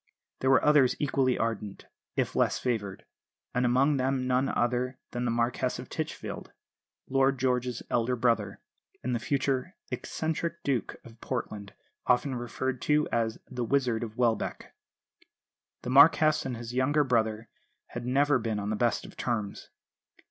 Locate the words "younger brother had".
16.73-18.03